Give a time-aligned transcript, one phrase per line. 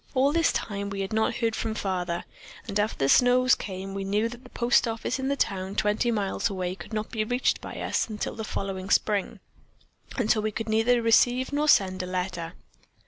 [0.07, 2.23] In all this time we had not heard from Father,
[2.67, 6.49] and after the snows came we knew the post office in the town twenty miles
[6.49, 9.39] away could not be reached by us until the following spring,
[10.17, 12.53] and so we could neither receive nor send a letter.